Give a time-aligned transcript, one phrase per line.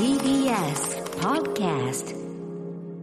[0.00, 2.16] TBS Podcast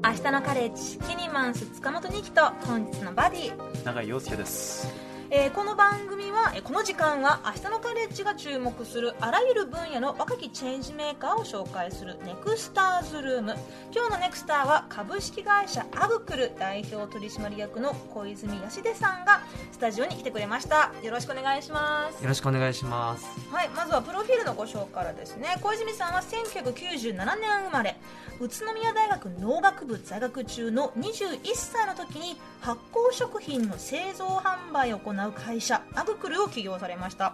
[0.03, 4.92] 明日のカレッジキニマンス塚本二希と本日のバディ、永井陽介です
[5.29, 13.55] えーこの番組は、えーこの時間は明日のカレッジが注目するあらゆる分野の若きチェンジメーカーを紹介するネクスターズルーム。
[13.94, 19.41] 今日のネクスターは株式会社アグクル代表取締役の小泉康出さんが
[19.71, 20.91] スタジオに来てくれました。
[21.04, 22.21] よろしくお願いします。
[22.21, 23.25] よろしくお願いします。
[23.52, 25.57] はい、まずはプロフィールのご紹介からですね。
[25.62, 27.98] 小泉さんは1997年生まれ
[28.40, 37.34] 宇都宮大学農学部在学中の21歳の時に発酵食品の製造販売を行う会社アグクルを起業されました。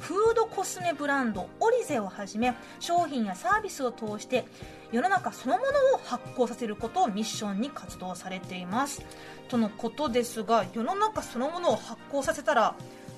[0.00, 4.44] フードコスメブランドオリゼをはじめ商品やサービスを通して
[4.90, 9.02] 世の中そのものを発酵させることをミッションに活動されています。
[9.48, 12.74] とのことですが世の中そのものを発酵させたら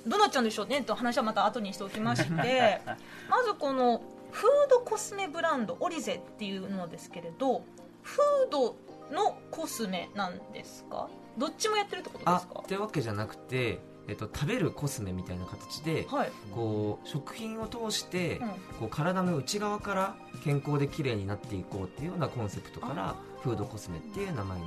[0.06, 2.30] どうなっちゃうんでしょうねと話はまた後にしておきまして
[3.28, 4.02] まずこの
[4.34, 7.64] フードコスメブランドオリゼっていうのですけれど
[8.02, 8.76] フード
[9.12, 11.08] のコスメなんですか？
[11.38, 12.60] どっちもやってるってことであすか？
[12.64, 18.48] ってわけじゃなくて、えっと、食べるコスメみたいな形で、はい、こう食品を通して、うん。
[18.48, 23.16] こう体の内側から健康で綺麗になっていこうっていうようなコンセプトからあ。
[23.42, 24.66] フードコスメっていう名前に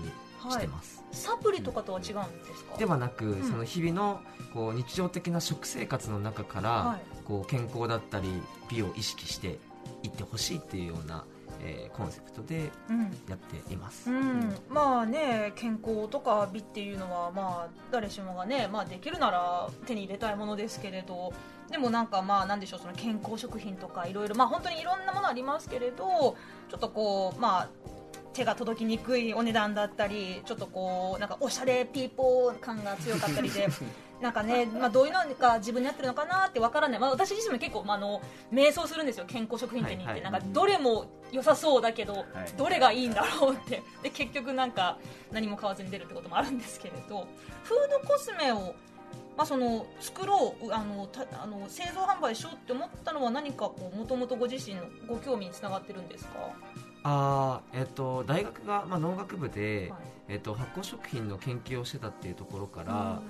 [0.52, 2.78] してます、サプリとかとは違うんですか？
[2.78, 3.44] ではなく、ん。
[3.44, 4.22] その日々の
[4.53, 7.02] こう日常的な食生活の中から、はい。
[7.25, 8.30] こう健康だったり
[8.69, 9.59] 美を意識して
[10.03, 11.25] いってほしいっていうような、
[11.61, 12.99] えーコンセプトでうん。
[13.27, 21.33] やっています、うん、まあね健康とか美っていうのはまあ誰しもがね、まあ、できるなら手に入れたいものですけれど
[21.71, 26.35] でもなんかまあなんでしょうその健康食品とかいろいろまあ本当にいろんなものありますけれど
[26.69, 27.69] ちょっとこうまあ
[28.33, 33.67] 手が届きにくいお値段だったりちょっとこうなんかおしゃれピーポー感が強かったりで
[34.21, 39.25] なんかね、まあ、どういうのが自分に合ってるのかなってわからない、まあ、私自身も結構、まあ、あの迷走するんですよ。
[39.27, 40.31] 健康食品店に行って、はいはい。
[40.31, 42.25] なんかどれも良さそうだけど、はい。
[42.57, 43.83] どれがいいんだろうって。
[44.01, 44.97] で結局なんか
[45.31, 47.27] 何も買わずに出るってこともあるんですけれど
[47.63, 48.73] フードコスメを、
[49.38, 56.31] まあ、その作ろうあのたあの製造販売しようって思ったのは何かこうもともとご自身のご興味につながってるんですか、
[57.03, 60.01] あーえっと大学が、まあ、農学部で、はい。
[60.29, 63.22] えっと、発酵食品の研究をしてたっていうところから、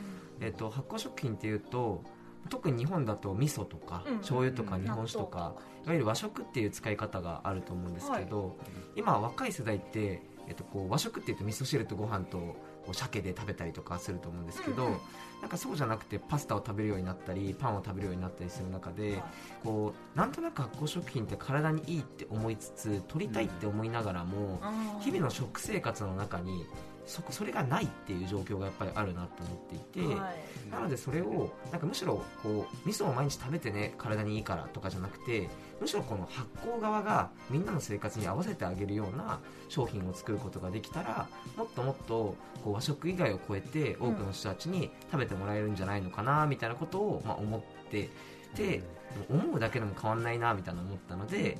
[0.42, 2.04] えっと、発酵食品っていうと
[2.50, 5.56] 特に日本だと味噌とか、うん醤油とかうん日本酒とか
[5.86, 8.58] いわゆる和食っていう使い方があると思うんですけど、
[8.96, 14.98] 今若い世代って、えっと、こう和食っていうと味噌汁とご飯とこう鮭で食べたりとかすると思うんですけど、うんうん。
[15.42, 19.22] なんかそうじゃなくてパスタを食べるようになったりパンを食べるようになったりする中で、
[19.64, 24.60] こうなんとなく発酵食品って体にいいって思いつつ取りたいって思いながらも、
[25.00, 26.66] 日々の食生活の中に
[27.08, 30.70] そそれがないっていう状況がやっぱりあるなと思っていて、はい。
[30.70, 48.10] なのでそれをなんかむしろこう味噌を毎日食べてね体にいいからとかじゃなくてむしろこの発酵側がみんなの生活に合わせてあげるような商品を作ることができたらもっともっとこう和食以外を超えて多くの人たちに食べてもらえるんじゃないのかなみたいなことをまあ思って
[48.56, 48.84] で
[49.30, 51.58] 思うだけでも変わんないなみたいな思ったので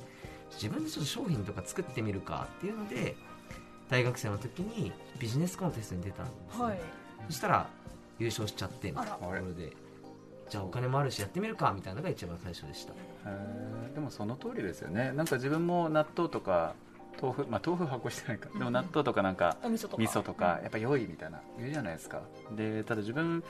[0.52, 3.16] 自分でちょっと商品とか作ってみるかっていうので
[3.88, 6.80] 大学生の時にビジネスコンテストに出たんですね、はい。
[7.28, 7.66] そしたら
[8.18, 9.72] 優勝しちゃってみたいなところで
[10.50, 12.94] じゃあお金もあるしやってみるかみたいなのが一番最初でした。
[13.94, 15.12] でもその通りですよね。
[15.12, 16.74] なんか自分も納豆とか
[17.20, 18.48] 豆腐まあ豆腐発酵してないか。
[18.56, 20.02] でも納豆とかなんかお味噌とか。
[20.02, 22.22] 味噌とかやっぱ良いみたいな言うじゃないですか。
[22.56, 23.42] でただ自分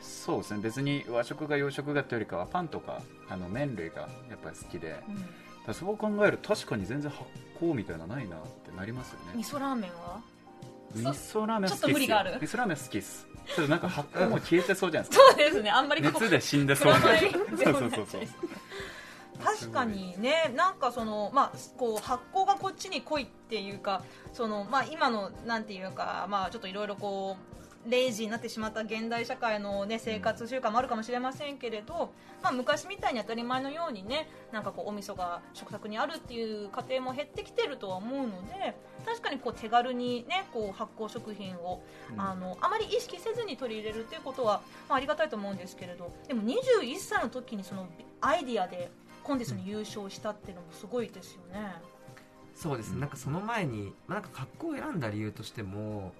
[0.00, 0.60] そうですね。
[0.60, 5.02] 別に和食が洋食がというよりかはパンとかあの麺類がやっぱり好きで。
[5.08, 5.16] うん。
[5.16, 5.22] ら
[5.72, 7.24] そう考えると確かに全然発
[7.60, 9.32] 酵みたいなのないなってなりますよね。
[9.36, 10.20] 味噌ラーメンは？
[10.94, 11.86] 味噌ラーメン好きっすよ。
[11.86, 12.34] ちょっと無理がある。
[12.40, 13.26] 味噌ラーメン好きっす。
[13.46, 15.26] ちょっとなんか発酵もう消えてそうじゃないですか。
[15.30, 15.70] そうですね。
[15.70, 17.00] あんまり熱で死んでそうな。
[17.00, 17.08] そう
[17.58, 18.22] そうそうそう。
[19.42, 20.52] 確かにね。
[20.56, 38.76] なんかその、まあ、こう発酵がこっちに来いっていうかその、まあ、今のなんていうか、まあ、ちょっといろいろこうレイジーになってしまった現代社会の、ね、生活習慣もあるかもしれませんけれど、まあ、昔みたいに当たり前のようにねなんかこうお味噌が食卓にあるっていう家庭も減ってきてるとは思うので
[39.06, 41.82] 確かにこう手軽に、ね、こう発酵食品を
[42.12, 42.20] うん。
[42.20, 47.86] あのあまり意識せずに取り入れるっていうことは、まあ、ありがたいと思うんですけれどでも21歳の時にその
[48.20, 48.90] アイディアで
[49.22, 51.74] コンテストに優勝したっていうのもすごいですよね。
[52.54, 52.92] そうです。
[52.92, 56.12] ねなんかその前に、まあ、なんか格好を選んだ理由としても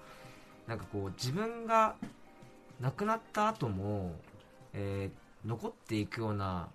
[0.70, 1.96] なんかこう自分が
[2.80, 4.14] 亡くなった後も、
[4.72, 6.68] えー残っていくような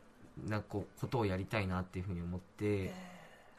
[0.47, 2.92] なんかこうことをやりたいなっていうふうに思って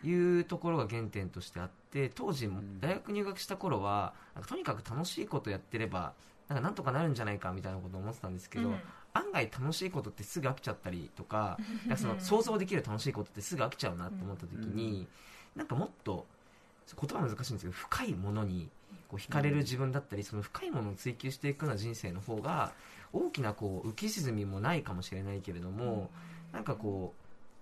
[0.03, 2.51] いうところが原点としてあって当時
[2.81, 6.13] 大学入学した頃はなんかとにかく楽しいことやってれば
[6.49, 8.75] なんかなんとかなるんじゃないかみたいなことを思ってたんですけど、うん。
[9.15, 11.57] 案外楽しいことってすぐ飽きちゃったりとか
[11.87, 15.07] なんかその想像できる楽しいことってすぐ飽きちゃうなと思った時に、
[15.55, 16.27] なんかもっと
[17.01, 18.69] 言葉難しいんですけど深いものに
[19.09, 22.73] こう惹かれる自分だったり、その深いものを追求していくような人生の方が
[23.13, 26.11] 大きなこう浮き沈みもないかもしれないけれども、
[26.53, 27.15] なんかこ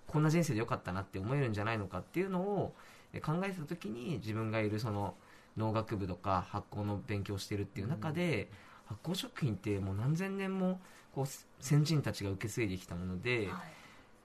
[0.09, 2.75] うこんな人生でよかったなって思えるんじゃないのかっていうのを
[3.23, 5.15] 考えた時に自分がいるその
[5.57, 8.49] 農学部とか発酵の勉強をしてるっていう中で、
[8.87, 10.81] 発酵食品ってもう何千年も
[11.15, 11.27] こう
[11.61, 13.49] 先人たちが受け継いできたもので、はい。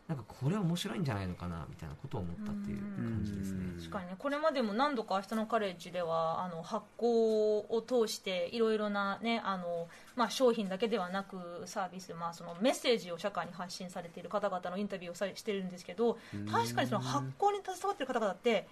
[0.10, 3.60] なんかこれ面白いんじゃないのかなみたいなことを思ったっていう感じですね。
[3.74, 16.18] うん確かにねこれまでも何度か明日のカレッジではあの発酵を通していろいろな、ねあのまあ、商品だけではなくサービス、まあ、そのメッセージを社会に発信されている方々のインタビューをさしてるんですけど
[16.52, 18.68] 確かにその発酵に携わっている方々って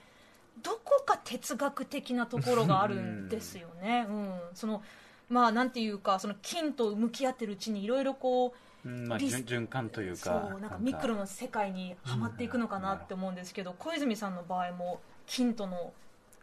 [0.63, 4.07] どこか哲学的なところがあるんですよね。
[4.09, 4.81] うん、その
[5.29, 15.93] まあなんていうかその菌と向き合ってるうちにいろいろこううんまあ、循循環というそかうなんかミクロの世界にはまっていくのかなって思うんですけど、小泉さんの場合も金との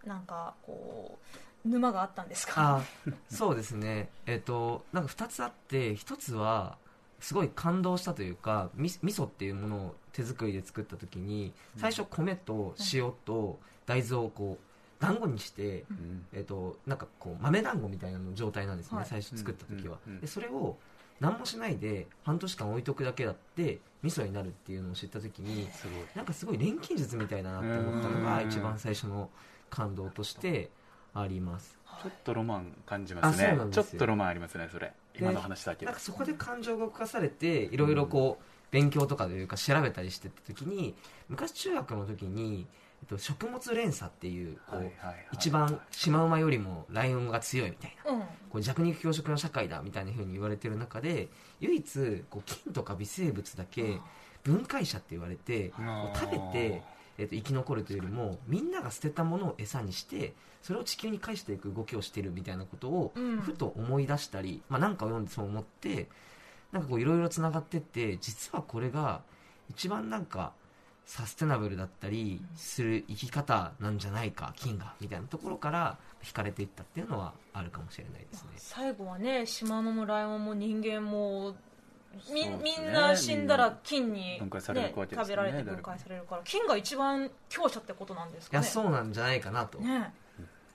[0.05, 1.19] なんかこ
[1.65, 2.77] う沼があったんですか？
[2.77, 2.83] あ
[3.31, 6.77] そうですね、 えっとなんか2つあって1つは
[7.21, 16.27] すごい感動したというかみ味噌っていうものを手作りで作った時に最初米と塩と大豆をこう団子にして、うん。
[16.33, 19.07] えっとなんかこう豆団子みたいなの状態なんですね、はい。
[19.07, 20.21] 最初作った時は、うんうん。
[20.21, 20.77] でそれを
[21.21, 26.05] 何もしないで半年間置いとくだけだって味噌になるっていうのを知った時にすごい。
[26.15, 28.49] なんかすごい錬金術みたいだなって思ったのがうん。
[28.49, 29.31] 一番最初の
[29.71, 30.71] 感動として
[31.15, 31.79] あります。
[32.03, 33.57] ちょっとロマン感じますね。
[33.71, 34.93] ちょっとロマンありますねそれ。
[35.19, 40.95] 今の話だけなんかそこで感情が動かされていろいろこう勉強とかというか調べたりしてった時に
[41.29, 42.67] 昔中学の時に、
[43.05, 44.59] と、食物連鎖っていう
[45.33, 48.21] 一番シマウマよりもライオンが強いみたいなうん。
[48.21, 51.29] こう弱肉強食の社会だみたいな風に言われてる中で
[51.61, 53.99] 唯一こう菌とか微生物だけ
[54.43, 55.83] 分解者って言われてこ
[56.15, 56.83] う食べて、
[57.19, 63.41] えっと生き残るというよりもみんなが捨てたものを餌にしてそれを地球に返していく動きをしてるみたいなことをうん。
[63.41, 66.09] ふと思い出したり、まあ、なんかを読んでそう思って
[66.73, 69.23] なんかこういろいろつながってって実はこれが
[69.71, 70.53] 一番なんか
[71.07, 78.51] サステナブルだったりする生き方なんじゃないか菌がみたいなところから惹かれていったっていうのはあるかもしれないですね。
[78.57, 81.55] 最後はねシマウマもライオンも人間も
[82.33, 82.59] み,、ね。
[82.63, 86.43] みんな死んだら菌に、ね食べられて分解されるから。
[86.45, 90.13] 菌が一番強者ってことなんですいやかねそうなんじゃないかなと、ね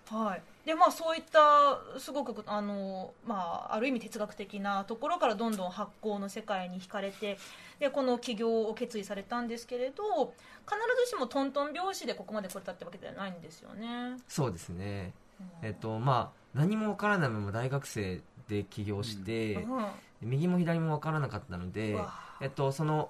[0.09, 0.41] はい。
[0.65, 7.37] でまあ、そういったすごくあの、まあ、ある意味哲学的なところからどんどん発酵の世界に惹かれて
[7.79, 10.33] でこの起業を決意されたんですけれど
[10.65, 14.17] 必ずしもトントン拍子でここまで来れたってわけではないんですよね。
[14.27, 15.13] そうですね。
[15.39, 15.67] うん。
[15.67, 19.85] えっとまあ何もわからないまま大学生で起業して、うん。
[20.21, 21.95] 右も左もわからなかったので
[22.41, 23.09] えっと、その、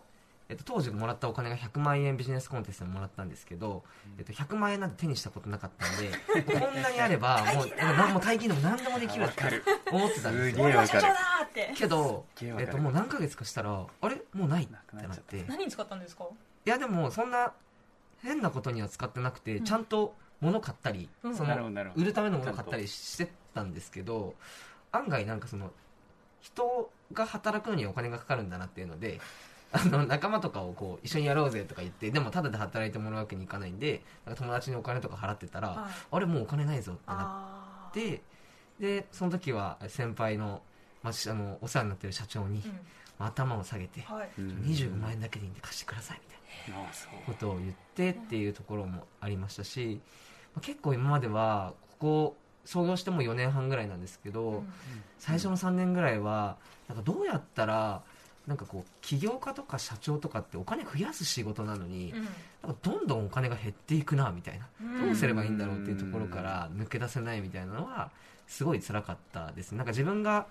[0.50, 3.84] えっと、当時もらったお金が100万円ビジネスコンテストでもらったんですけど、
[4.18, 6.10] えっと、100万円なんて手にしたことなかったんで
[6.60, 9.44] こんなにあればもうなんもう大金でも何でもできるって
[9.92, 10.66] 思ってたんですすよ。
[10.66, 11.20] 俺は社長げえわかる。
[11.20, 11.74] だーって。
[11.76, 14.22] けど、えっと、もう何ヶ月かしたらあれ？
[14.34, 16.26] もうないってなくなってい何に使ったんですか？
[16.66, 17.54] やでもそんな
[18.24, 19.64] 変なことには使ってなくて、うん。
[19.66, 21.36] ちゃんと物買ったり、うん。
[21.36, 24.34] その売るためのもの買ったりしてたんですけど
[24.92, 25.72] 案外なんかその
[26.42, 29.20] 人が働くのにお金がかかるんだなっていうので
[29.72, 35.94] あの仲間とかをこう一緒にやろうぜとか言ってでもタダで働いてもらうわけにいかないんでなんか友達にお金とか払ってたら、はい。
[36.12, 38.22] あれもうお金ないぞってなって
[38.80, 40.62] でその時は先輩の,、
[41.04, 42.72] まあ、しあのお世話になってる社長に、うん。
[43.20, 44.30] まあ頭を下げて、はい。
[44.40, 44.46] うん。
[44.66, 46.22] 25万円だけでいいんで貸してください
[46.68, 46.90] みたいな
[47.26, 50.00] ことを言ってっていうところもありましたし、
[50.56, 54.74] まあ結構今まではここ創業しても4年半ぐらいなんですけど、うん。
[55.20, 56.58] 最初の3年ぐらいは
[56.88, 58.02] なんかどうやったら
[58.50, 62.12] なんかこう起業家とか社長とかってお金増やす仕事なのに、
[62.64, 65.06] なんかどんどんお金が減っていくなみたいな、うん。
[65.06, 68.10] どうすればいいんだろうっていうところから抜け出せないみたいなのは
[68.48, 70.48] すごい辛かったですなんか自分が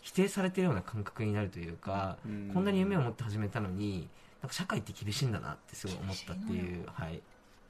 [0.00, 2.50] 否定されてるような感覚になるというか、うん。
[2.54, 4.08] こんなに夢を持って始めたのに
[4.42, 7.20] なんか社会って厳しいんだなってすごい思ったっていう、はい、の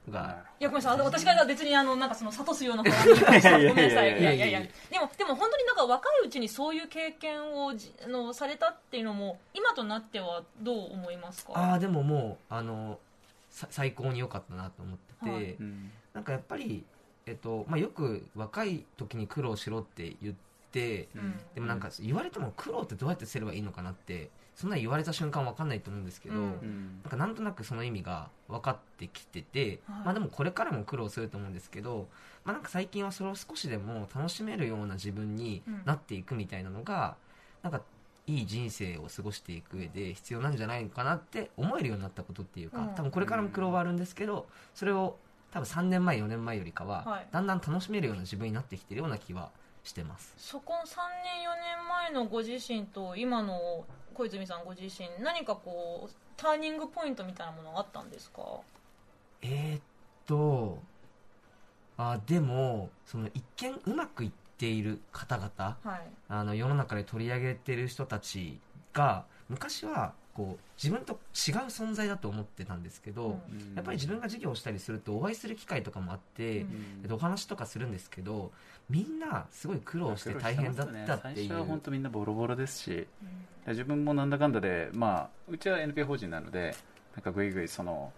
[0.09, 0.43] が。
[0.59, 0.63] い。
[0.63, 1.01] やごめんなさい。
[1.01, 3.19] 私が別にあのなんかその諭すような話に
[3.69, 4.17] ごめんなさい。
[4.17, 4.33] いいややいやいや。
[4.33, 4.59] いやいや。
[4.89, 7.73] でもでも本当になんか若いうちにそういう経験を
[8.07, 11.53] のされたっていうのも今となってはどう思いますか？
[11.55, 12.99] ああでももうあの
[13.49, 15.43] さ最高に良かったなと思ってて、はい。
[15.53, 15.91] うん。
[16.13, 16.83] なんかやっぱり、
[17.25, 20.35] えっとまあ、よく若い時に苦労しろって言っ
[20.71, 21.39] てうん。
[21.53, 26.41] でもなんか言われても苦労ってどうやってすればいいのかなってそんな言われた瞬間分かんないと思うんですけど、うん。
[26.41, 30.05] うんなんかなんとなくその意味が分かってきてて、はい。
[30.05, 32.07] まあでもこれからも苦労すると思うんですけど、
[32.45, 37.15] まあなんか最近はそれを少しでも楽しめるような自分になっていくみたいなのが、
[37.63, 37.81] なんか
[38.27, 42.95] いい人生を過ごしていく上で必要なんじゃないのかなって思えるようになったことっていうか、うん。
[42.95, 45.17] 多分これからも苦労はあるんですけど、それを
[45.51, 47.27] 多分3年前4年前よりかは、はい。
[47.31, 49.49] だんだん楽しめるような自分になってきてるような気は
[49.83, 50.33] してます。
[50.37, 58.41] そこ3年4年前のご自身と今の小泉さんご自身何かこうターニングポイントみたいなものがあったんですか？
[59.41, 59.81] えー、っ
[60.25, 60.79] と
[61.97, 66.01] あでもその一見うまくいっている方々はい。
[66.29, 68.59] あの世の中で取り上げてる人たち
[68.93, 71.17] が昔はこう自分と違う
[71.67, 73.75] 存在だと思ってたんですけど、うん。
[73.75, 76.99] やっぱり自分が授業をしたりするとお会いする機会とかもあって、うん。
[77.03, 78.51] えっとお話とかするんですけど
[78.89, 82.91] みんなすごい苦労して大変だったって最いう初は本当みんなボロボロですし
[83.65, 83.71] うん。
[83.73, 86.75] 自分もなんだかんだで、まあ、うちは NPO 法人なので
[87.15, 88.11] なんかぐいぐいその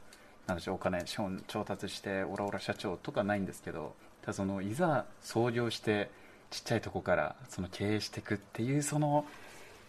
[0.48, 6.10] なんでしょうお金資本調達してオラオラ社長とかないんですけどただそのいざ創業して
[6.50, 9.26] ちっちゃいとこからその経営していくっていうその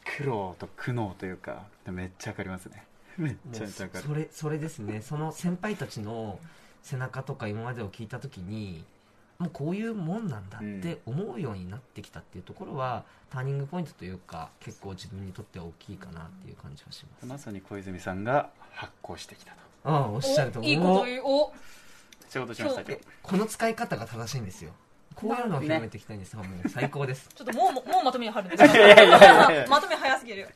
[0.04, 2.84] 苦労と苦悩というかめっちゃわかりますね。
[3.16, 4.04] めっちゃめちゃわかる。
[4.04, 5.02] それそれですね。
[5.02, 6.38] その先輩たちの
[6.82, 8.84] 背中とか今までを聞いた時に
[9.38, 19.58] もうこういうもんなんだって思うようになってきたっていうところは、ターニングポイントというか結構自分にとっては大きいかなっていう感じはします、まさに小泉さんが発行してきたと。
[19.84, 21.23] ああおっしゃるとおいいこと言う。
[21.25, 21.52] お。
[22.34, 24.73] 仕事しました今日この使い方が正しいんですよ
[25.16, 26.37] こういうのを広めていきたいんです。
[26.37, 27.28] が、もう最高です。
[27.35, 30.49] ちょっともうももうまとめに入るんですか まとめ早すぎる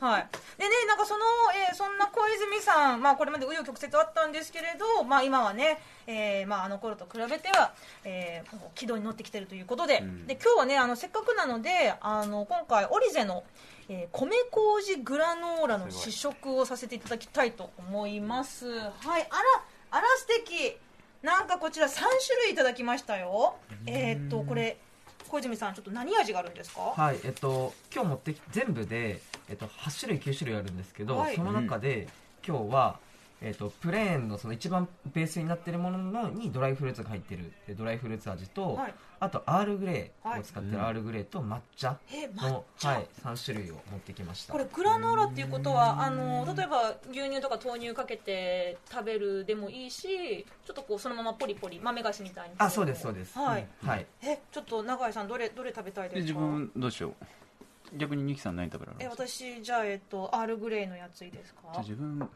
[0.00, 0.26] はい。
[0.58, 1.24] でねなんかその、
[1.68, 7.72] えーそんな小泉さんまあこれまで紆余曲折あったんですけれどまあ今はね、えーまああの頃と比べては、
[8.04, 10.26] えー軌道に乗ってきてるということで、うん。
[10.26, 13.44] で今日はねあのせっかくなのであの今回オリゼの
[13.88, 18.68] えー米麹グラノーラの試食をさせていただきたいと思います。
[18.68, 18.82] はい。
[18.82, 19.28] あら
[19.92, 20.78] あら素敵
[21.22, 22.06] なんかこちら3種
[22.44, 23.56] 類いただきましたよ。
[23.86, 24.78] えーっとこれ
[25.28, 26.80] 小泉さんちょっと何味があるんですか？
[26.80, 31.36] はいえっと今日持ってき全部で、えっと、8種類9種類あるんですけど、はい。
[31.36, 32.08] その中で、
[32.46, 32.98] 今日は、
[33.42, 37.52] えっと、プレーンのその一番ベースになってるもののにドライフルーツが入ってる。
[37.68, 38.94] えドライフルーツ味と、はい。
[39.18, 40.40] あとアールグレーはい。
[40.40, 41.98] を使ってるアールグレーと抹茶
[42.36, 44.52] の、茶、はい、3種類を持ってきました。
[44.52, 52.54] これグラノーラっていうことはあの例えば牛乳とか豆乳かけて食べるでもいいしちょっとこうそのままポリポリ豆菓子みたいに。
[52.58, 53.38] あそうですそうです。
[53.38, 54.06] はい、はい。
[54.22, 56.20] えちょっと永井さんどれどれ食べたいですか？
[56.20, 57.14] で自分どうしよう。
[57.96, 59.16] 逆にニキさん何食べられえます？
[59.16, 61.60] か私じゃあえっとアールグレーのやついいですか？
[61.72, 62.28] じゃあ自分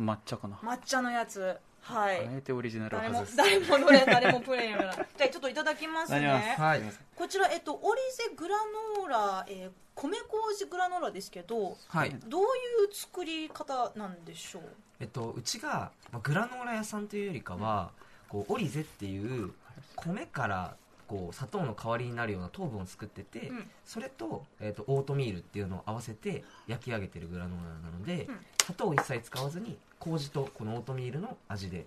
[0.00, 0.56] 抹茶かな。
[0.56, 1.56] 抹茶のやつ。
[1.82, 3.36] はい、あえてオリジナルを誰も外す。
[3.36, 6.60] 誰もどれ誰もプレーンやらじゃあちょっといただきます何ねます。
[6.60, 6.82] はい。
[7.16, 8.56] こちらえっとオリゼグラ
[8.98, 12.16] ノーラ、えー米麹グラノーラですけどはい。
[12.26, 12.48] どういう
[12.94, 14.62] 作り方なんでしょう？
[14.98, 17.90] えっと、うちが、まあ、グラノーラ屋さんというよりかは、
[18.28, 19.52] こうオリゼっていう
[19.96, 20.76] 米から
[21.10, 23.70] こう砂糖の代わりになるような糖分を作ってて、うん。
[23.84, 28.38] それと,、えっとオートミールっていうのを合わせて焼き上げてるグラノーラなので、うん。
[28.62, 31.84] 砂糖を一切使わずに麹とこのオートミールの味で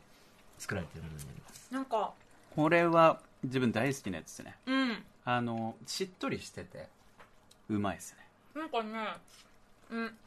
[0.58, 1.74] 作られてるものになります。
[1.74, 2.12] なんか
[2.54, 4.58] これは自分大好きなやつですね。
[4.66, 5.04] うん。
[5.24, 6.90] あのしっとりしてて
[7.70, 8.28] うまいですね。
[8.54, 9.08] なんかね
[9.90, 10.18] うん。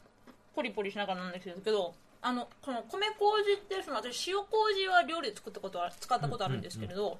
[0.55, 7.19] ポリポリしながらなんですけどあのこの米麹ってその私塩麹は料理で作ったことは使ったことあるんですけれど、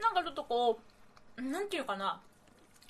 [0.00, 0.91] なんかちょっとこう
[1.36, 2.20] なんていうかな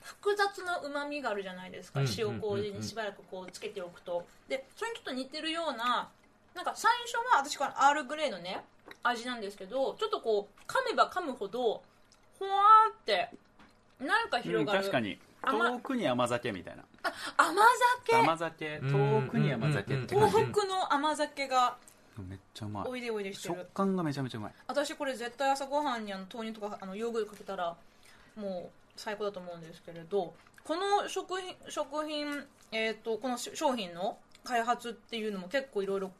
[0.02, 4.26] 複雑なうまみがあるじゃないですか、うん塩麹にしばらくこうつけておくと。
[4.48, 6.08] でそれにちょっと似てるような
[6.54, 8.62] なんか最初は私このアールグレーのね
[9.02, 11.82] 味なんですけどちょっとこう噛めば噛むほど
[12.38, 13.30] ほわーって
[14.00, 15.18] なんかうん広がる、確かに。
[15.42, 16.84] 甘遠くに甘酒みたいな。
[17.36, 17.62] 甘
[18.04, 18.16] 酒。
[18.16, 18.80] 甘酒。
[18.80, 20.36] 遠くに甘酒って感じ。
[20.36, 21.76] 東北の甘酒が
[22.28, 22.84] めっちゃうまい。
[22.88, 24.52] おいでおいでして食る感がめちゃめちゃうまい。
[24.66, 27.76] 私これ絶対朝ごはんにあの豆乳とかあのヨーグルトかけたら
[28.36, 30.34] もう最高だと思うんですけれど
[30.64, 36.10] この食品食品、えー、とこの商品の開発っていうのも結構いろいろ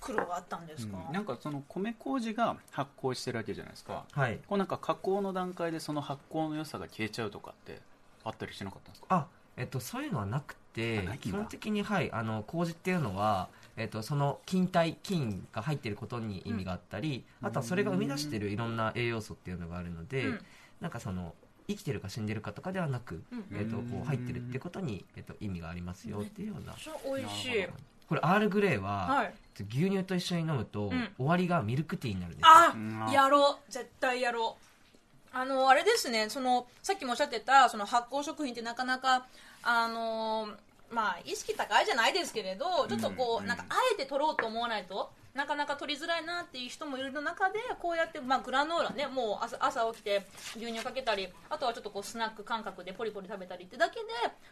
[0.00, 1.12] 苦労があったんですか、うん。
[1.12, 4.04] なんかその米麹が発酵してるわけじゃないですか。
[4.10, 4.38] はい。
[4.46, 7.80] こうなんか加工の段階でその発酵の良さが消えちゃうとかって
[8.24, 9.06] あったりしなかったんですか？
[9.10, 20.40] あえっと、そういうのはなくて基本的に、はい、あの麹っていうのは、えっと、その菌体菌が入っていることに意味があったり、あとはそれが生み出しているいろんな栄養素っていうのがあるので、うん。
[20.80, 21.34] なんかその
[21.68, 26.74] 生きてるか死んでるかとかではなく、うんえっと、こう入ってるってことに、えっと、意味がありますよっていうような、
[27.16, 27.66] 美味しい。
[28.08, 31.12] これアールグレーは、はい牛乳と一緒に飲むと、ん。
[31.18, 33.12] 終わりがミルクティーになるんですあうん。
[33.12, 33.72] やろう。
[33.72, 35.36] 絶対やろう。
[35.36, 36.28] あのあれですね。
[36.30, 39.26] そのさっきもおっしゃってたその発酵食品ってなかなか
[39.62, 40.48] あの
[40.90, 43.46] まあ意識高いじゃないですけれどちょっとこう、うん。
[43.46, 50.22] なんかあえて取ろうと思わないとなかなか取りづらいなっていう人もいる中でこうやって、まあ、グラノーラねもう朝朝起きて
[50.56, 54.06] 牛乳かけたりあとはちょっとこうスナック感覚でポリポリ食べたりってだけで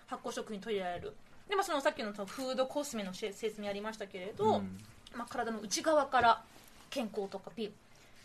[0.07, 1.15] 発酵食品取り入れられる。
[1.49, 4.79] でもそのさっきのそのフードコスメの説明ありましたけれど、うん。
[5.17, 6.43] まあ、体の内側から
[6.89, 7.73] 健康とか美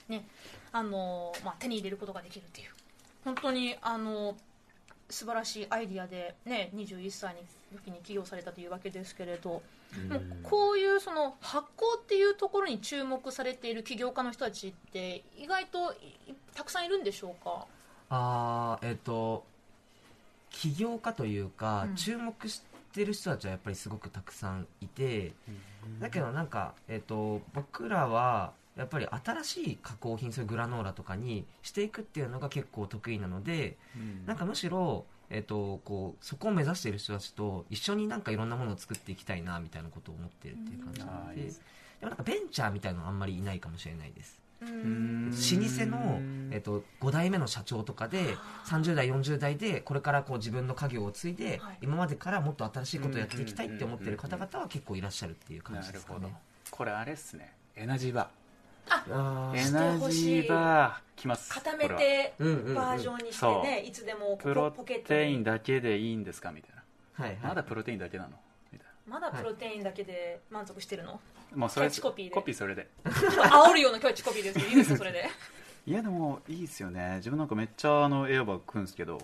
[0.07, 0.27] ね
[0.71, 2.69] あの、まあ、手に入れることができるっていう。
[3.23, 4.35] 本当にあの
[5.09, 7.35] 素晴らしいアイディアで、ね、21歳
[7.71, 9.61] の時に起業されたというわけですけれど、も
[10.17, 17.65] うこういうその発行っていうところに注目されている起業家の人たちって意外といたくさんいるんでしょうか？
[18.09, 19.45] あーえっ、と
[20.49, 21.95] 起業家というか、うん。
[21.95, 22.61] 注目し
[22.93, 25.33] てる人たちはやっぱりすごくたくさんいて、
[25.99, 33.77] だけどなんか、えっと僕らはやっぱり新しい加工品そういうグラノーラとかにしていくっていうのが結構得意なので
[34.25, 41.53] なんかむしろ、えっとこうそこを目指している人たちと一緒になんかいろんなものを作っていきたいなみたいなことを思ってるっていう感じなので、あーいい
[41.99, 44.39] でもなんかベンチャーみたいなのはあんまりいないかもしれないです。
[44.61, 45.29] ううん。
[45.29, 46.19] ん老舗の、
[46.51, 51.77] えっと5代目の社長とかで30代40代でこれからこう自分の家業を継いで、はい。
[51.81, 56.33] 今までからもっと新しいことをやっていきたいって思ってる方々は結構いらっしゃるっていう感じですかね。
[56.69, 57.53] これあれっすね。
[57.75, 67.25] エナジーバあーーエナジーバーきます固めてうんうんうんバージョンにしてそね、いつでもプロポケットテインにだけでいいんですかみたいな。
[67.25, 67.39] はいはい。
[67.49, 68.31] まだプロテインだけなの？
[68.71, 71.19] みたいまだプロテインだけで満足してるの、
[71.51, 72.31] なもうそれキャッチコピーで。
[72.35, 72.87] コピーそれで。
[73.05, 74.59] 煽るようなキャッチコピーです。
[74.59, 75.29] けどいいですか それで。
[75.87, 77.15] いやでもいいですよね。
[77.17, 79.19] 自分なんかめっちゃあのエアバッグ食うんですけど、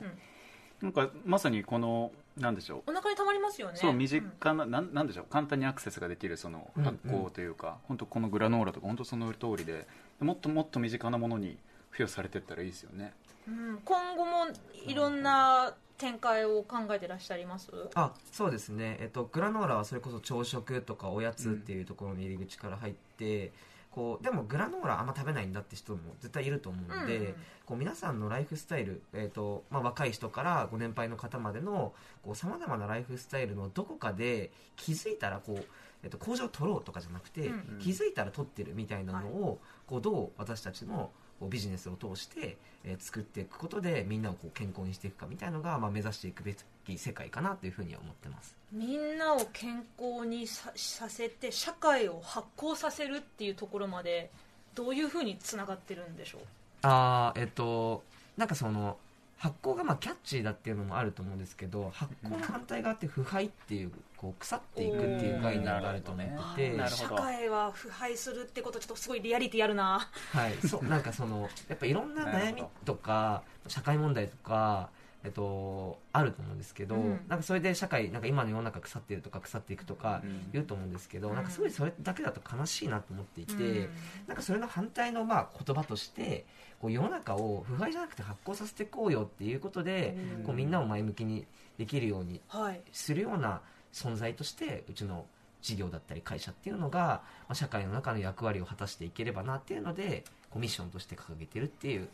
[0.81, 2.91] なんかまさにこのなんでしょう？
[2.91, 3.77] お腹にたまりますよね。
[3.77, 4.09] そう身うん。
[4.09, 5.25] 近な,、なんなんでしょう？
[5.29, 9.87] 簡単にアクセスができるそのうん発酵というか、本当このグラノーラとか本当その通りで
[10.19, 11.57] もっともっと身近なものに
[11.91, 13.13] 付与されていったらいいですよね。
[13.47, 13.79] うん。
[13.85, 14.47] 今後も
[14.85, 17.71] いろんな展開を考えてらっしゃいます？
[17.93, 23.51] あそうですね、えっと、グラノーラはそれこそ朝食とかおやつっていうところの入り口から入って、
[23.91, 27.35] こうでもグラノーラあんま食べないんだって人も絶対いると思うので、うん。
[27.65, 31.93] こう皆さんのライフスタイル、えっとまあ、若い人からご年配の方までの
[32.33, 35.65] さまざまなライフスタイルのどこかで気づいたらこう、
[36.03, 37.79] えっと、工場を取ろうとかじゃなくて、うん。
[37.79, 41.11] 気づいたら取ってるみたいなのを、こうどう私たちの
[41.47, 48.55] ビジネスを通して、えー作っていくことでみんなをこう健康にしていくかみたいなのが、まあ、目指していくべき世界かなというふうには思ってます。
[48.71, 54.31] みんなを健康にささせて社会を発酵させるっていうところまで
[54.73, 56.41] どういうふうにつながってるんでしょう？
[56.83, 58.03] あーえっと
[58.37, 58.97] なんかその
[59.41, 67.17] 発酵がまあキャッチーだっていうのもあると思うんですけど発酵の反対側って腐敗っていうこう腐っていくっていう概念があると思ってて、なるほど。
[67.17, 70.07] 社会は腐敗するってことちょっとすごいリアリティあるな。
[70.31, 74.91] はい、そうなんかそのやっぱいろんな悩みとか社会問題とか、
[75.23, 77.21] えっと、あると思うんですけど、うん。
[77.27, 80.49] なんかそれで社会なんか今の世の中腐ってるとか腐っていくとかうん。
[80.51, 81.35] 言うと思うんですけど、うん。
[81.35, 83.89] なんかすごいそれだけだと悲しいなと思っていて、うん。
[84.27, 86.45] なんかそれの反対のまあ言葉として
[86.79, 90.43] こう世の中を腐敗じゃなくて発酵させていこうよっていうことで、うん。
[90.43, 91.45] こうみんなを前向きに
[91.77, 92.81] できるようにはい。
[92.91, 93.61] するような
[93.93, 95.25] 存在としてうちの
[95.61, 102.07] 事業だったり会社っていうのが、まあ、社会の中の役割を果たしていければなっていうのでこうミッションとして掲げてるっていう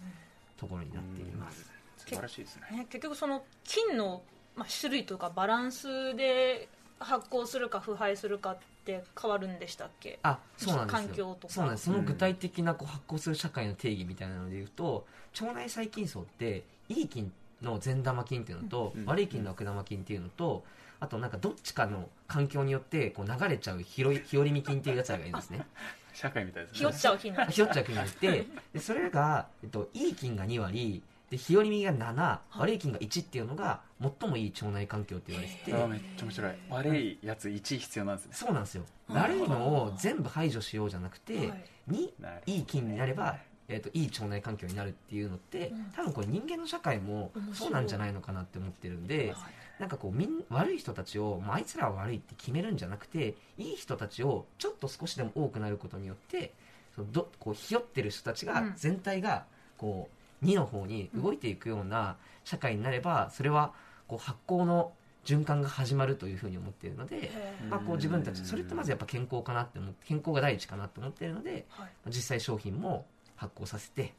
[0.57, 1.76] ところになっています。
[1.97, 2.61] 素晴らしいですね。
[2.77, 4.23] ね、結局その菌の、
[4.55, 10.19] まあ、種類とかバランスで発酵するか腐敗するかって変わるんでしたっけ？
[10.23, 10.99] あそうなんですよ。
[10.99, 11.53] 環境とか。
[11.53, 11.85] そうなんです。
[11.85, 15.05] その具体的なこう発酵する社会の定義みたいなのでいうと
[15.39, 17.31] 腸内細菌層っていい菌
[17.61, 19.05] の善玉菌っていうのと、うん。
[19.05, 20.63] 悪い菌の悪玉菌っていうのと
[20.99, 25.65] あとなんかどっちかの環境によってこう流れちゃう日和日和見菌っていうやつらがいるんですね。
[26.13, 26.77] 社会みたいですね。
[26.77, 36.51] ひよっちゃう菌なんひよっちゃう菌がいてでそれが、えっと、いい菌が2割で日和見が7、悪い菌が1っていうのが最もいい腸内環境って言われてて、あーめっちゃ面白い。
[36.69, 38.31] 悪いやつ1必要なんですね。
[38.33, 38.83] そうなんですよ。
[39.09, 41.63] 悪いのを全部排除しようじゃなくて、はい。
[41.87, 43.37] になるいい菌になれば、
[43.67, 45.85] えー、といい腸内環境になるっていうのって、うん。
[45.93, 49.81] 多分これ人間の社会もそうなんじゃないのかなって思ってるんで、はい。
[49.81, 56.53] なんかこうみん悪い人たちを、まあ、あいつらは悪いって決めるんじゃなくていい人たちをちょっと少しでも多くなることによって
[56.95, 58.73] そのどこうひよってる人たちが、うん。
[58.75, 59.45] 全体が
[59.77, 63.73] こう2の方に動いていくような社会になればそれは
[64.07, 64.93] こう発酵の
[65.25, 67.29] 循環が始まるというふうに思っているので、
[67.69, 71.89] まあ、こう自分たちそれってまずやっぱ健康かなって思って健康が第一かなって思っているのではい。
[72.07, 74.13] 実際商品も発行させて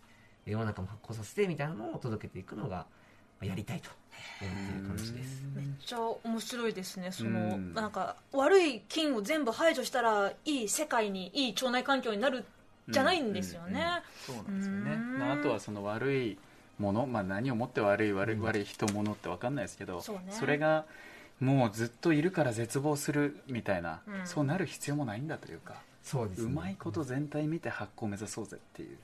[0.45, 2.87] 世の中も発行させてみたいなのを届けていくのがま
[3.43, 3.89] あやりたいと
[4.43, 5.45] 思っている感じです。
[5.55, 7.13] めっちゃ面白いですね。
[7.13, 7.73] その、うん。
[7.73, 12.45] なんか悪い菌を全部排除したらいい世界にいい腸内環境になる
[12.89, 15.25] じゃないんですよね、そうなんですよね。
[15.25, 16.39] ああとはその悪い
[16.79, 18.43] もの、まあ、何をもって悪い悪いうん。
[18.43, 20.23] 悪い人物って分かんないですけど、そうね。
[20.47, 20.85] れが
[21.41, 24.27] もうずっといるから絶望するみたいな、うん。
[24.27, 26.45] そうなる必要もないんだというかそうですね。
[26.47, 28.97] うまいこと全体見て発行を目指そうぜっていう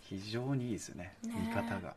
[0.00, 1.34] 非常にいいですよねね。
[1.48, 1.94] 見方が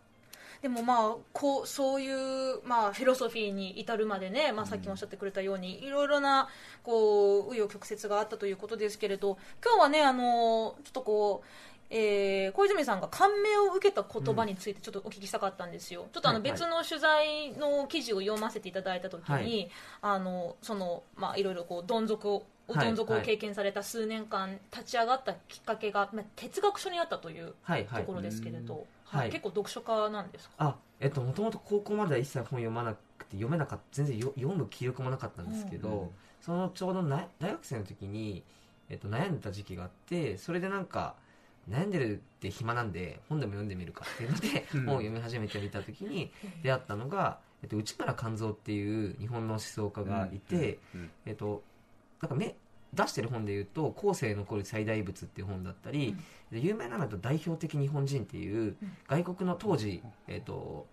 [0.66, 6.50] でもまあこうそういう、まあ、フィロソフィーに至るまでね、まあ、さっきもおっしゃってくれたように、いろいろな
[6.82, 11.48] こう紆余曲折があったということですけれど今日はねあのちょっとこう
[11.92, 19.72] えー小泉さんが感銘を受けた言葉についてちょっとお聞きしたかったんですよ、ちょっとあのはいはい別の取材の記事を読ませていただいた時に、はい。
[20.02, 22.88] あのそのまあいろいろこうどん底をはい。
[22.88, 28.78] どん底を経験された数年間立ち上がったきっかけが、まあ、哲学書にあったというところですけれど、う
[29.16, 29.20] ん。
[29.20, 29.30] はい。
[29.30, 36.10] 結構読書家なんですか、あえっともともと高校までは一切本読まなくて読めなかった全然よ読む気力もなかったんですけど、うん。
[36.42, 38.44] そのちょうどな大学生の時に、
[38.90, 41.16] えっと、悩んでた時期があってそれでなんか
[41.70, 44.86] 悩んでるって暇なんで本でも読んでみるかっていうので、 うん。
[44.86, 51.12] 本を読み始めてみた時に 出会ったのが、えっと、内村勘三っていう日本の思想家がいて、うん。
[51.26, 51.64] えっと、
[52.22, 52.56] なんかめ
[52.94, 56.16] 出してる本で言うと「後世残る最大仏」っていう本だったり、
[56.52, 58.98] 有名なのだと代表的日本人っていううん。
[59.08, 60.88] 外国の当時、えっと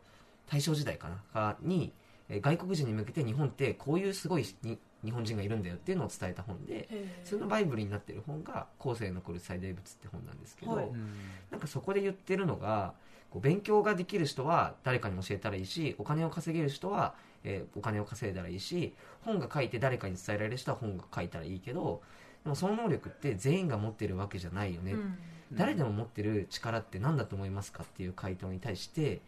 [0.49, 1.93] 大正時代かなかに
[2.29, 6.89] えー外国人に向けて日本ってこういうすごいに日本人がいるんだよっていうのを伝えた本で
[7.25, 10.87] それのバイブルになってる本が「後世残る最大仏」って本なんですけど、はい。
[10.87, 11.07] うん
[11.51, 12.95] なんかそこで言ってるのが
[13.31, 22.03] こう勉強ができる人は誰かに教えたらいいしお金を稼げる人は、えーお金を稼いだらいいし本が書いて誰かに伝えられる人は本が書いたらいいけど
[22.45, 25.19] でもその能力って全員が持ってるわけじゃないよね、うん。
[25.53, 29.21] 誰でも持ってる力って何だと思いますかっていう回答に対して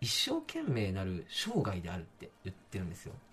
[0.00, 3.12] 一生懸命なる生涯であるって言ってるんですよ。
[3.12, 3.27] うん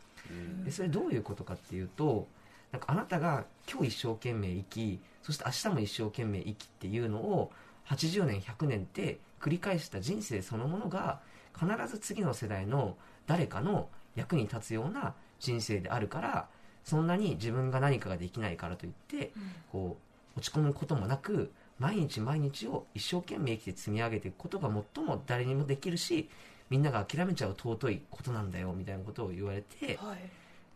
[0.63, 2.27] でそれどういうことかっていうと
[2.71, 7.51] なんかあなたが今日一生懸命生きそして明日も一生懸命生きっていうのを
[7.87, 11.19] 80年100年って繰り返した人生そのものが
[11.57, 16.47] 必ず次の世代の誰かの役に立つような人生であるから
[16.83, 19.51] そんなに自分が何かができないからといってうん。
[19.71, 19.97] こ
[20.35, 26.29] う落ち込むこともなく毎日毎日を一生懸命生きて積み上げていくことが最も誰にもできるし
[26.69, 30.19] みんなが諦めちゃう尊いことなんだよみたいなことを言われて、はい。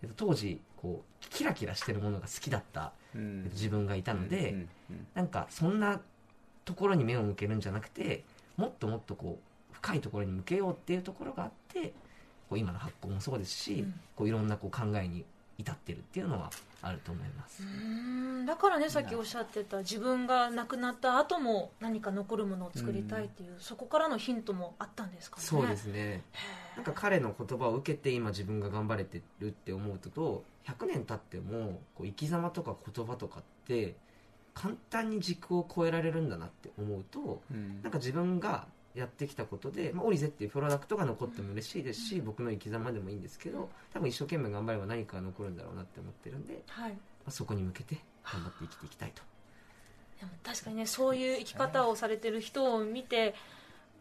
[0.03, 3.43] えっと当時こうキラキラしてるものが好きだったうん。
[3.51, 5.99] 自分がいたので、うんうんなんかそんな
[6.65, 8.23] ところに目を向けるんじゃなくて
[8.55, 9.39] もっともっとこ
[9.71, 11.93] う深いところに向けようっていうところがあって
[12.49, 13.99] こう今の発行もそうですし、うん。
[14.15, 15.25] こういろんなこう考えに
[15.59, 16.49] 至ってるっていうのは
[16.81, 17.61] あると思います。
[18.47, 25.43] だからねさっきおっしゃってた自分が亡くなった後も何か残るものを作りたいっていう、そこからのヒントもあったんですかね。
[25.43, 26.23] そうですね。
[26.77, 33.95] なんか彼の言葉を受けて今自分が頑張れてるって思うとと100年経ってもこう生き様とか言葉とかって
[34.53, 37.81] 簡単に軸を超えられるんだなって思うとうん。
[37.83, 46.97] なんか自分がやってきたことで、まあ、オリゼっていうプロダクトが残っても嬉しいですし、僕の生き様でもいいんですけど多分一生懸命頑張れば何かが残るんだろうなって思ってるんで、まはい。
[47.27, 49.21] あ、そこに向けて頑張って生きていきたいと。
[50.19, 53.35] でも確かにねそういう生き方をされてる人を見て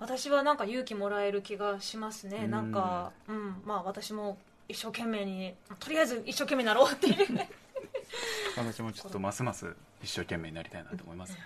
[0.00, 2.50] 私はなんか勇気もらえる気がしますね、うん。
[2.50, 3.62] なんか、うん。
[3.64, 7.32] まあ、私も一生懸命にとりあえず一生懸命になろうっていう。
[7.32, 7.50] ね
[8.56, 11.38] 私もちょっとますます一生懸命になりたいなと思いますね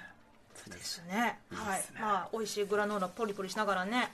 [0.65, 1.39] そうですね。
[1.51, 1.55] い。
[1.55, 2.01] いはいですね。
[2.01, 4.13] まあ美味しいグラノーラポリポリしながらね。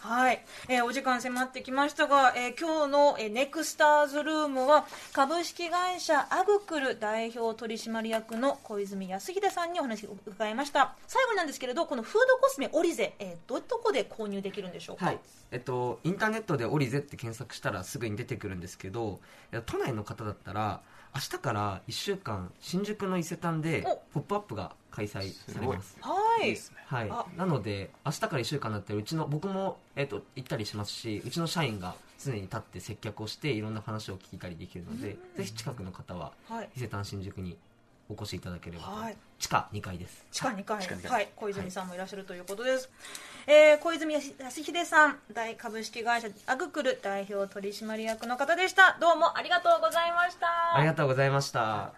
[0.00, 10.94] はい、えーお時間迫ってきましたが、えー今日の、えーネクスターズルームは株式会社アグクル代表取締役の小泉康秀さんにお話を伺いました。
[11.06, 15.18] 最後になんですけれどこのフードコスメオリゼ、えーどういうとこで購入できるんでしょうか、はい。
[15.50, 19.20] えっと、インターネットでオリゼって検索したらすぐに出てくるんですけど
[19.52, 20.80] えっと都内の方だったら
[21.14, 25.96] 明日から1週間新宿の伊勢丹でお「ポップアップが開催されます。
[26.00, 26.48] はい。
[26.48, 26.76] いいですね。
[26.86, 27.08] はい。
[27.10, 36.70] あ、なので明日から1週間になってうちの僕も、えっと行ったりしますしうちの社員が常に立って接客をしていろんな話を聞いたりできるのでぜひ近くの方ははい。
[36.76, 37.56] 伊勢丹新宿に
[38.10, 39.16] お越しいただければと、はい。
[39.38, 40.26] 地下2階です。
[40.32, 40.78] 地下2階。
[41.08, 42.90] はい、小泉さんもいらっしゃるということです、
[43.46, 48.98] えー小泉康秀さん大株式会社アグクル代表取締役の方でした。
[49.00, 50.76] どうもありがとうございました。
[50.76, 51.92] ありがとうございました